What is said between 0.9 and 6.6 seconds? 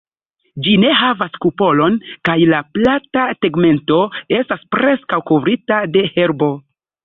havas kupolon, kaj la plata tegmento estas preskaŭ kovrita de herbo.